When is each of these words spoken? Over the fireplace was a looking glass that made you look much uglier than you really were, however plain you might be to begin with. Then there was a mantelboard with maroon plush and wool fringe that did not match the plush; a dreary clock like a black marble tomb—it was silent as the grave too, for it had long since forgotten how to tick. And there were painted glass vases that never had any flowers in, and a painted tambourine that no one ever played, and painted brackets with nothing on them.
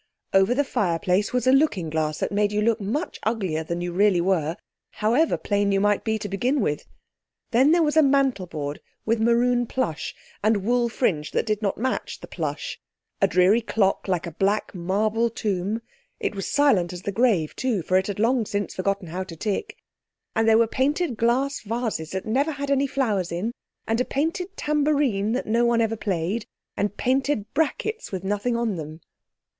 Over 0.33 0.55
the 0.55 0.63
fireplace 0.63 1.31
was 1.31 1.45
a 1.45 1.51
looking 1.51 1.91
glass 1.91 2.17
that 2.17 2.31
made 2.31 2.51
you 2.51 2.59
look 2.59 2.81
much 2.81 3.19
uglier 3.21 3.63
than 3.63 3.81
you 3.81 3.91
really 3.93 4.19
were, 4.19 4.57
however 4.93 5.37
plain 5.37 5.71
you 5.71 5.79
might 5.79 6.03
be 6.03 6.17
to 6.17 6.27
begin 6.27 6.59
with. 6.59 6.87
Then 7.51 7.71
there 7.71 7.83
was 7.83 7.95
a 7.95 8.01
mantelboard 8.01 8.79
with 9.05 9.19
maroon 9.19 9.67
plush 9.67 10.15
and 10.43 10.63
wool 10.63 10.89
fringe 10.89 11.29
that 11.33 11.45
did 11.45 11.61
not 11.61 11.77
match 11.77 12.19
the 12.19 12.25
plush; 12.27 12.79
a 13.21 13.27
dreary 13.27 13.61
clock 13.61 14.07
like 14.07 14.25
a 14.25 14.31
black 14.31 14.73
marble 14.73 15.29
tomb—it 15.29 16.33
was 16.33 16.47
silent 16.47 16.91
as 16.93 17.03
the 17.03 17.11
grave 17.11 17.55
too, 17.55 17.83
for 17.83 17.95
it 17.95 18.07
had 18.07 18.17
long 18.17 18.43
since 18.43 18.73
forgotten 18.73 19.05
how 19.09 19.23
to 19.23 19.35
tick. 19.35 19.77
And 20.35 20.49
there 20.49 20.57
were 20.57 20.65
painted 20.65 21.15
glass 21.15 21.59
vases 21.61 22.09
that 22.13 22.25
never 22.25 22.53
had 22.53 22.71
any 22.71 22.87
flowers 22.87 23.31
in, 23.31 23.51
and 23.85 24.01
a 24.01 24.05
painted 24.05 24.57
tambourine 24.57 25.33
that 25.33 25.45
no 25.45 25.63
one 25.63 25.79
ever 25.79 25.95
played, 25.95 26.47
and 26.75 26.97
painted 26.97 27.53
brackets 27.53 28.11
with 28.11 28.23
nothing 28.23 28.57
on 28.57 28.77
them. 28.77 29.01